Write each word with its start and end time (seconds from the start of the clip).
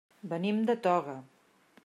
Venim 0.31 0.63
de 0.69 0.77
Toga. 0.89 1.15